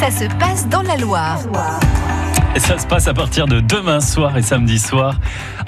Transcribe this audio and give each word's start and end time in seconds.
ça 0.00 0.10
se 0.10 0.24
passe 0.38 0.66
dans 0.66 0.80
la 0.80 0.96
Loire. 0.96 1.40
Et 2.56 2.58
ça 2.58 2.78
se 2.78 2.86
passe 2.86 3.06
à 3.06 3.12
partir 3.12 3.46
de 3.46 3.60
demain 3.60 4.00
soir 4.00 4.34
et 4.38 4.40
samedi 4.40 4.78
soir 4.78 5.20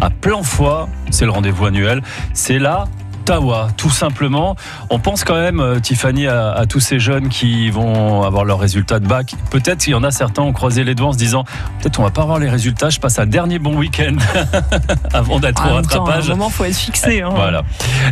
à 0.00 0.08
Planfoy. 0.08 0.86
C'est 1.10 1.24
le 1.24 1.32
rendez-vous 1.32 1.66
annuel. 1.66 2.00
C'est 2.32 2.60
là 2.60 2.84
Tawa, 3.24 3.70
tout 3.76 3.90
simplement. 3.90 4.54
On 4.88 5.00
pense 5.00 5.24
quand 5.24 5.34
même, 5.34 5.58
euh, 5.58 5.80
Tiffany, 5.80 6.28
à, 6.28 6.52
à, 6.52 6.66
tous 6.66 6.78
ces 6.78 7.00
jeunes 7.00 7.28
qui 7.28 7.70
vont 7.70 8.22
avoir 8.22 8.44
leurs 8.44 8.60
résultats 8.60 9.00
de 9.00 9.08
bac. 9.08 9.34
Peut-être 9.50 9.78
qu'il 9.78 9.94
y 9.94 9.96
en 9.96 10.04
a 10.04 10.12
certains 10.12 10.42
ont 10.42 10.52
croisé 10.52 10.84
les 10.84 10.94
doigts 10.94 11.08
en 11.08 11.12
se 11.12 11.18
disant 11.18 11.42
peut-être 11.80 11.98
on 11.98 12.04
va 12.04 12.10
pas 12.10 12.22
avoir 12.22 12.38
les 12.38 12.48
résultats, 12.48 12.88
je 12.88 13.00
passe 13.00 13.18
un 13.18 13.26
dernier 13.26 13.58
bon 13.58 13.76
week-end 13.76 14.14
avant 15.12 15.40
d'être 15.40 15.66
au 15.68 15.74
rattrapage. 15.74 16.30
À 16.30 16.34
un 16.34 16.36
moment, 16.36 16.50
faut 16.50 16.64
être 16.64 16.76
fixé. 16.76 17.20
Hein. 17.20 17.30
Voilà. 17.34 17.62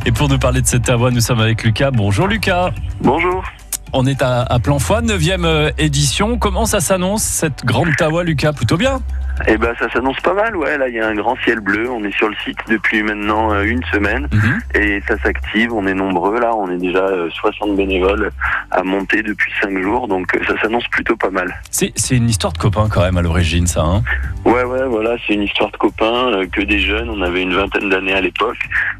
Et 0.05 0.11
pour 0.11 0.29
nous 0.29 0.39
parler 0.39 0.63
de 0.63 0.67
cette 0.67 0.83
Tawa, 0.83 1.13
nous 1.13 1.21
sommes 1.21 1.41
avec 1.41 1.63
Lucas. 1.63 1.93
Bonjour 1.93 2.27
Lucas. 2.27 2.71
Bonjour. 3.01 3.45
On 3.93 4.07
est 4.07 4.23
à, 4.23 4.43
à 4.43 4.59
Planfoy, 4.59 5.01
9e 5.03 5.73
édition. 5.79 6.39
Comment 6.39 6.67
ça 6.67 6.81
s'annonce 6.81 7.23
cette 7.23 7.65
grande 7.65 7.95
Tawa, 7.97 8.23
Lucas? 8.25 8.53
Plutôt 8.53 8.77
bien? 8.77 9.01
Eh 9.47 9.57
ben 9.57 9.73
ça 9.79 9.89
s'annonce 9.93 10.19
pas 10.21 10.35
mal, 10.35 10.57
ouais. 10.57 10.77
Là 10.77 10.89
il 10.89 10.97
y 10.97 11.01
a 11.01 11.07
un 11.07 11.15
grand 11.15 11.37
ciel 11.45 11.61
bleu. 11.61 11.89
On 11.89 12.03
est 12.05 12.17
sur 12.17 12.29
le 12.29 12.35
site 12.45 12.59
depuis 12.69 13.05
maintenant 13.05 13.53
euh, 13.53 13.63
une 13.63 13.85
semaine 13.93 14.27
Mhm. 14.33 14.59
et 14.75 15.01
ça 15.07 15.17
s'active. 15.23 15.73
On 15.73 15.87
est 15.87 15.95
nombreux 15.95 16.41
là. 16.41 16.51
On 16.57 16.69
est 16.71 16.77
déjà 16.77 16.99
euh, 17.07 17.31
60 17.31 17.77
bénévoles 17.77 18.31
à 18.73 18.83
monter 18.83 19.23
depuis 19.23 19.53
5 19.63 19.81
jours, 19.81 20.09
donc 20.09 20.35
euh, 20.35 20.41
ça 20.47 20.61
s'annonce 20.61 20.89
plutôt 20.89 21.17
pas 21.17 21.31
mal. 21.31 21.55
C'est 21.71 21.93
c'est 21.95 22.17
une 22.17 22.29
histoire 22.29 22.53
de 22.53 22.59
copains 22.59 22.89
quand 22.91 23.03
même 23.03 23.17
à 23.17 23.23
l'origine, 23.23 23.69
ça. 23.69 23.83
Hein? 23.83 24.03
Ouais 24.49 24.65
ouais 24.65 24.87
voilà, 24.87 25.17
c'est 25.27 25.35
une 25.35 25.43
histoire 25.43 25.71
de 25.71 25.77
copains, 25.77 26.33
euh, 26.33 26.47
que 26.51 26.63
des 26.63 26.79
jeunes. 26.79 27.11
On 27.11 27.21
avait 27.21 27.43
une 27.43 27.53
vingtaine 27.55 27.91
d'années 27.91 28.15
à 28.15 28.23
l'époque. 28.23 28.57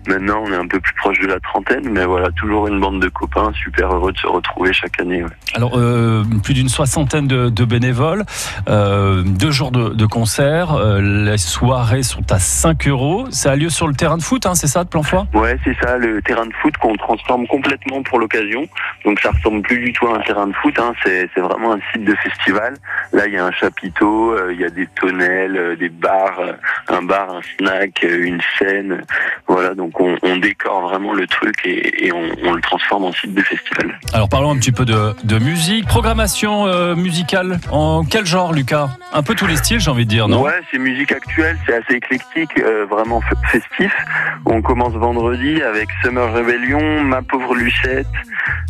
Maintenant 0.07 0.43
on 0.47 0.53
est 0.53 0.57
un 0.57 0.67
peu 0.67 0.79
plus 0.79 0.93
proche 0.95 1.19
de 1.21 1.27
la 1.27 1.41
trentaine, 1.41 1.89
mais 1.91 2.05
voilà 2.05 2.29
toujours 2.33 2.69
une 2.69 2.79
bande 2.79 3.01
de 3.01 3.09
copains. 3.09 3.51
Super 3.65 3.91
heureux 3.91 4.13
de 4.13 4.19
se 4.19 4.27
retrouver 4.27 4.75
chaque 4.75 5.01
année. 5.01 5.23
ouais. 5.23 5.31
Alors, 5.55 5.79
euh, 5.79 6.23
plus 6.45 6.53
d'une 6.53 6.69
soixantaine 6.69 7.27
de, 7.27 7.49
de 7.49 7.65
bénévoles, 7.65 8.25
euh, 8.69 9.23
deux 9.25 9.51
jours 9.51 9.71
de, 9.71 9.89
de 9.95 10.07
concert. 10.07 10.77
les 11.01 11.39
soirées 11.39 12.03
sont 12.03 12.31
à 12.31 12.39
5 12.39 12.87
euros. 12.89 13.27
Ça 13.31 13.53
a 13.53 13.57
lieu 13.57 13.71
sur 13.71 13.89
le 13.89 13.95
terrain 13.95 14.19
de 14.19 14.23
foot, 14.23 14.45
hein, 14.45 14.55
c'est 14.55 14.67
ça, 14.67 14.85
de 14.85 14.91
Planfoy 14.91 15.21
Ouais, 15.33 15.57
c'est 15.65 15.77
ça, 15.83 15.97
le 15.97 16.21
terrain 16.21 16.45
de 16.45 16.53
foot 16.61 16.77
qu'on 16.77 16.95
transforme 16.97 17.47
complètement 17.47 18.03
pour 18.03 18.19
l'occasion. 18.19 18.67
Donc 19.07 19.19
ça 19.21 19.31
ressemble 19.31 19.63
plus 19.63 19.79
du 19.79 19.93
tout 19.95 20.07
à 20.09 20.17
un 20.17 20.21
terrain 20.21 20.47
de 20.47 20.53
foot, 20.55 20.79
hein. 20.79 20.93
c'est 21.03 21.41
vraiment 21.41 21.73
un 21.73 21.81
site 21.93 22.05
de 22.05 22.15
festival. 22.17 22.75
Là, 23.15 23.27
il 23.27 23.33
y 23.33 23.39
a 23.39 23.47
un 23.47 23.53
chapiteau, 23.53 24.37
il 24.51 24.61
y 24.61 24.65
a 24.65 24.71
des 24.71 24.87
tonnelles, 25.01 25.38
euh, 25.47 25.77
des 25.77 25.89
bars, 25.89 26.41
euh, 26.41 26.53
un 26.89 27.03
bar, 27.03 27.31
un 27.31 27.41
snack, 27.57 28.03
euh, 28.05 28.25
une 28.25 28.41
scène. 28.59 29.05
Voilà, 29.47 29.75
donc 29.75 30.01
on, 30.01 30.17
on 30.23 30.37
décore 30.37 30.89
vraiment 30.89 31.13
le 31.15 31.27
truc 31.27 31.55
et, 31.65 32.07
et 32.07 32.13
on, 32.13 32.29
on 32.45 32.53
le 32.53 32.61
transforme 32.61 33.05
en 33.05 33.13
site 33.13 33.35
de 33.35 33.43
festival. 33.43 33.99
Alors, 34.13 34.29
parlons 34.29 34.51
un 34.51 34.57
petit 34.57 34.73
peu 34.73 34.85
de, 34.85 35.15
de 35.25 35.39
musique. 35.39 35.87
Programmation 35.87 36.67
euh, 36.67 36.95
musicale, 36.95 37.61
en 37.71 38.05
quel 38.05 38.27
genre, 38.27 38.53
Lucas? 38.53 38.89
Un 39.13 39.23
peu 39.23 39.35
tous 39.35 39.47
les 39.47 39.57
styles, 39.57 39.81
j'ai 39.81 39.91
envie 39.91 40.05
de 40.05 40.11
dire, 40.11 40.29
non? 40.29 40.43
Ouais, 40.43 40.61
c'est 40.71 40.79
musique 40.79 41.13
actuelle, 41.13 41.57
c'est 41.67 41.75
assez 41.75 41.95
éclectique, 41.95 42.59
euh, 42.59 42.87
vraiment 42.87 43.21
festif. 43.51 43.93
On 44.47 44.63
commence 44.63 44.95
vendredi 44.95 45.63
avec 45.63 45.89
Summer 46.03 46.33
Rebellion, 46.33 47.03
Ma 47.03 47.23
pauvre 47.23 47.55
Lucette, 47.55 48.07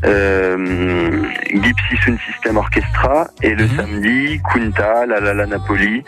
euh, 0.04 1.22
Gypsy 1.52 1.96
Sound 2.04 2.18
System 2.26 2.56
Orchestra, 2.56 3.28
et 3.42 3.54
le 3.54 3.64
Mhm. 3.64 3.76
samedi, 3.76 4.40
Kunta, 4.52 5.06
La 5.06 5.20
La 5.20 5.34
La 5.34 5.46
Napoli 5.46 6.02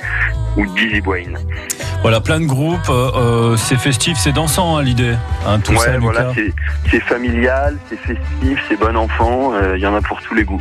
ou 0.57 0.67
Dizzy 0.67 1.01
Wayne. 1.07 1.39
Voilà, 2.03 2.21
plein 2.21 2.41
de 2.41 2.47
groupes. 2.47 2.89
euh, 2.89 3.11
euh, 3.15 3.57
c'est 3.57 3.77
festif, 3.77 4.17
c'est 4.19 4.33
dansant, 4.33 4.77
hein, 4.77 4.83
l'idée. 4.83 5.15
Hein, 5.47 5.59
tout 5.61 5.73
ouais, 5.73 5.79
ça, 5.79 5.87
Lucas. 5.97 6.01
voilà, 6.01 6.33
c'est- 6.91 7.01
familial, 7.01 7.77
c'est 7.89 7.99
festif, 7.99 8.59
c'est 8.69 8.79
bon 8.79 8.97
enfant, 8.97 9.53
euh, 9.55 9.77
il 9.77 9.83
y 9.83 9.87
en 9.87 9.95
a 9.95 10.01
pour 10.01 10.21
tous 10.23 10.35
les 10.35 10.45
goûts. 10.45 10.61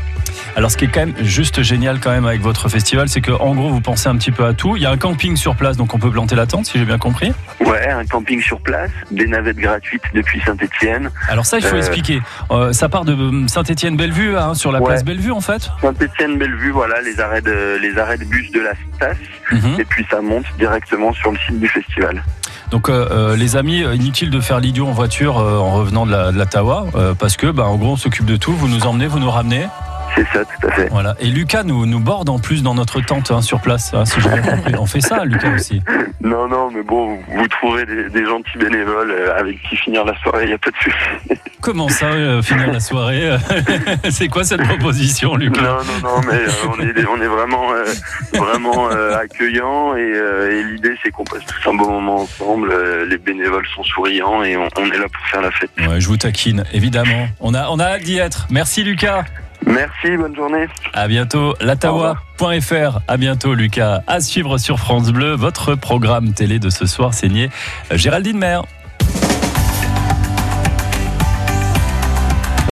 Alors, 0.56 0.72
ce 0.72 0.78
qui 0.78 0.86
est 0.86 0.88
quand 0.90 1.02
même 1.02 1.14
juste 1.22 1.62
génial 1.62 2.00
quand 2.00 2.10
même 2.12 2.26
avec 2.26 2.42
votre 2.42 2.70
festival, 2.70 3.08
c'est 3.08 3.22
que 3.22 3.32
en 3.32 3.54
gros, 3.56 3.70
vous 3.70 3.82
pensez 3.82 4.10
un 4.10 4.16
petit 4.16 4.32
peu 4.32 4.46
à 4.46 4.54
tout. 4.54 4.76
Il 4.78 4.82
y 4.82 4.86
a 4.86 4.92
un 4.92 4.98
camping 4.98 5.36
sur 5.38 5.56
place, 5.56 5.78
donc 5.78 5.94
on 5.94 6.00
peut 6.00 6.10
planter 6.12 6.36
la 6.36 6.46
tente, 6.48 6.66
si 6.66 6.78
j'ai 6.80 6.86
bien 6.86 6.98
compris. 6.98 7.32
Ouais, 7.62 7.88
un 7.90 8.06
camping 8.06 8.42
sur 8.42 8.60
place, 8.60 8.90
des 9.12 9.28
navettes 9.28 9.58
gratuites 9.58 10.04
depuis 10.14 10.42
Saint-Etienne. 10.46 11.10
Alors 11.30 11.46
ça, 11.46 11.58
il 11.58 11.64
faut 11.64 11.76
Euh, 11.76 11.80
expliquer. 11.80 12.22
Euh, 12.52 12.74
ça 12.74 12.90
part 12.90 13.06
de 13.06 13.48
Saint-Étienne-Bellevue, 13.48 14.36
hein, 14.38 14.54
sur 14.56 14.72
la 14.72 14.80
Ouais. 14.80 14.88
place 14.88 15.04
Bellevue, 15.06 15.32
en 15.32 15.42
fait. 15.42 15.70
Saint-Etienne-Bellevue, 15.82 16.72
voilà, 16.72 17.02
les 17.02 17.20
arrêts, 17.20 17.42
de, 17.42 17.78
les 17.82 17.98
arrêts 17.98 18.18
de 18.18 18.26
bus 18.26 18.52
de 18.52 18.60
la 18.60 18.72
STAS. 18.96 19.16
Mhm. 19.52 19.80
et 19.80 19.84
puis 19.86 20.06
ça 20.12 20.22
monte 20.22 20.46
directement 20.60 21.12
sur 21.12 21.29
du 21.50 21.68
festival. 21.68 22.24
Donc, 22.72 22.90
euh, 22.90 23.08
euh, 23.12 23.36
les 23.36 23.56
amis, 23.56 23.84
euh, 23.84 23.96
inutile 23.96 24.30
de 24.30 24.40
faire 24.40 24.60
l'idiot 24.60 24.88
en 24.88 24.92
voiture 24.92 25.38
en 25.38 25.72
revenant 25.72 26.06
de 26.06 26.12
la, 26.12 26.46
parce 27.16 27.38
que, 27.38 27.48
bah, 27.48 27.66
en 27.66 27.78
gros, 27.78 27.94
on 27.94 27.96
s'occupe 27.96 28.26
de 28.26 28.36
tout. 28.36 28.54
Vous 28.54 28.68
nous 28.68 28.86
emmenez, 28.86 29.08
vous 29.08 29.20
nous 29.20 29.32
ramenez. 29.32 29.66
C'est 30.16 30.26
ça, 30.34 30.44
tout 30.46 30.68
à 30.68 30.72
fait. 30.72 30.88
Voilà. 30.90 31.16
Et 31.20 31.28
Lucas 31.28 31.64
nous, 31.64 31.86
nous 31.86 32.00
borde 32.00 32.30
en 32.30 32.40
plus 32.40 32.64
dans 32.64 32.74
notre 32.76 33.00
tente 33.02 33.32
hein, 33.32 33.42
sur 33.42 33.62
place, 33.62 33.94
hein, 33.94 34.06
si 34.06 34.20
j'ai 34.22 34.30
bien 34.30 34.42
compris. 34.42 34.74
On 34.78 34.86
fait 34.86 35.02
ça, 35.02 35.24
Lucas 35.26 35.54
aussi. 35.54 35.82
Non, 36.22 36.50
non, 36.50 36.70
mais 36.70 36.84
bon, 36.84 37.16
vous, 37.16 37.24
vous 37.38 37.48
trouverez 37.48 37.86
des, 37.86 38.10
des 38.10 38.26
gentils 38.26 38.58
bénévoles 38.58 39.10
euh, 39.10 39.40
avec 39.40 39.58
qui 39.64 39.78
finir 39.78 40.04
la 40.04 40.14
soirée, 40.22 40.44
il 40.44 40.48
n'y 40.50 40.54
a 40.54 40.58
pas 40.58 40.70
de 40.70 40.76
souci. 40.76 41.42
Comment 41.62 41.88
ça, 41.88 42.08
euh, 42.08 42.42
finir 42.42 42.70
la 42.74 42.82
soirée 42.82 43.38
C'est 44.10 44.28
quoi 44.28 44.44
cette 44.44 44.62
proposition, 44.64 45.38
Lucas? 45.38 45.62
Non, 45.62 45.78
non, 45.78 46.10
non, 46.16 46.22
mais 46.30 46.40
euh, 46.40 46.50
on, 46.68 46.80
est, 46.82 47.06
on 47.06 47.22
est 47.22 47.28
vraiment, 47.28 47.72
euh, 47.72 47.86
vraiment 48.34 48.90
euh, 48.92 49.16
accueillants 49.18 49.96
et, 49.96 50.12
euh, 50.14 50.52
et 50.60 50.64
l'idée 50.66 50.94
c'est 51.02 51.10
qu'on 51.12 51.24
passe 51.24 51.46
tous 51.46 51.70
un 51.70 51.74
bon 51.74 51.90
moment 51.90 52.18
ensemble. 52.24 52.70
euh, 52.70 53.06
les 53.06 53.18
bénévoles 53.18 53.66
sont 53.74 53.84
souriants 53.84 54.44
et 54.44 54.58
on, 54.58 54.68
on 54.78 54.86
est 54.92 54.98
là 54.98 55.06
pour 55.12 55.26
faire 55.28 55.42
la 55.42 55.52
fête. 55.52 55.72
Ouais, 55.80 56.02
je 56.02 56.08
vous 56.10 56.18
taquine, 56.18 56.66
évidemment. 56.74 57.30
On 57.40 57.54
a, 57.54 57.70
on 57.70 57.80
a 57.80 57.86
hâte 57.86 58.04
d'y 58.04 58.18
être. 58.18 58.46
Merci, 58.50 58.84
Lucas. 58.84 59.24
Merci, 59.66 60.18
bonne 60.18 60.36
journée. 60.36 60.68
À 60.94 61.08
bientôt. 61.08 61.54
Latawa.fr. 61.62 63.00
À 63.08 63.18
bientôt, 63.18 63.54
Lucas. 63.54 64.02
À 64.08 64.20
suivre 64.20 64.58
sur 64.58 64.80
France 64.80 65.12
Bleu, 65.12 65.36
votre 65.36 65.76
programme 65.76 66.34
télé 66.34 66.60
de 66.60 66.70
ce 66.70 66.86
soir, 66.86 67.14
signé 67.14 67.50
Géraldine 67.92 68.38
Maire. 68.38 68.64